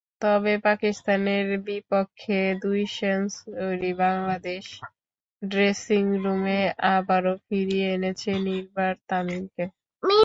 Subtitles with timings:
[0.21, 4.65] তবে পাকিস্তানের বিপক্ষে দুই সেঞ্চুরি বাংলাদেশ
[5.41, 6.59] ড্রেসিংরুমে
[6.91, 9.65] আবারও ফিরিয়ে এনেছে নির্ভার তামিমকে।